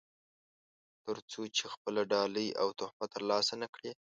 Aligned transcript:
تر 1.03 1.17
څو 1.31 1.41
چې 1.55 1.63
خپله 1.73 2.01
ډالۍ 2.11 2.47
او 2.61 2.67
تحفه 2.79 3.05
ترلاسه 3.13 3.53
نه 3.61 3.67
کړي. 3.73 3.91